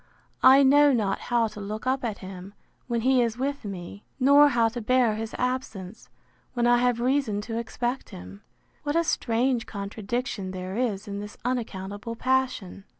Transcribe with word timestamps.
I 0.41 0.63
know 0.63 0.91
not 0.91 1.19
how 1.19 1.45
to 1.49 1.61
look 1.61 1.85
up 1.85 2.03
at 2.03 2.17
him, 2.17 2.55
when 2.87 3.01
he 3.01 3.21
is 3.21 3.37
with 3.37 3.63
me; 3.63 4.03
nor 4.19 4.49
how 4.49 4.67
to 4.69 4.81
bear 4.81 5.13
his 5.13 5.35
absence, 5.37 6.09
when 6.55 6.65
I 6.65 6.77
have 6.77 6.99
reason 6.99 7.39
to 7.41 7.59
expect 7.59 8.09
him: 8.09 8.41
What 8.81 8.95
a 8.95 9.03
strange 9.03 9.67
contradiction 9.67 10.49
there 10.49 10.75
is 10.75 11.07
in 11.07 11.19
this 11.19 11.37
unaccountable 11.45 12.15
passion. 12.15 12.85